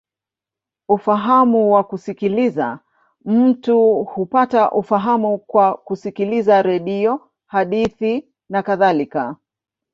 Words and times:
Ufahamu 0.89 1.71
wa 1.73 1.83
kusikiliza: 1.83 2.79
mtu 3.25 3.95
hupata 4.03 4.71
ufahamu 4.71 5.37
kwa 5.37 5.73
kusikiliza 5.77 6.61
redio, 6.61 7.29
hadithi, 7.45 8.27
nakadhalika. 8.49 9.35